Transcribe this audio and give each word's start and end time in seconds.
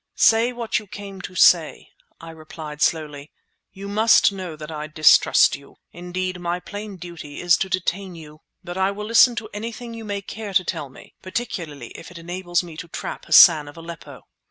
"Say 0.17 0.51
what 0.51 0.79
you 0.79 0.87
came 0.87 1.21
to 1.21 1.35
say," 1.35 1.89
I 2.19 2.31
replied 2.31 2.81
slowly. 2.81 3.29
"You 3.71 3.87
must 3.87 4.31
know 4.31 4.55
that 4.55 4.71
I 4.71 4.87
distrust 4.87 5.55
you. 5.55 5.75
Indeed, 5.91 6.39
my 6.39 6.59
plain 6.59 6.97
duty 6.97 7.39
is 7.39 7.55
to 7.57 7.69
detain 7.69 8.15
you. 8.15 8.41
But 8.63 8.77
I 8.77 8.89
will 8.89 9.05
listen 9.05 9.35
to 9.35 9.49
anything 9.53 9.93
you 9.93 10.03
may 10.03 10.23
care 10.23 10.55
to 10.55 10.63
tell 10.65 10.89
me, 10.89 11.13
particularly 11.21 11.89
if 11.89 12.09
it 12.09 12.17
enables 12.17 12.63
me 12.63 12.77
to 12.77 12.87
trap 12.87 13.25
Hassan 13.25 13.67
of 13.67 13.77
Aleppo." 13.77 14.23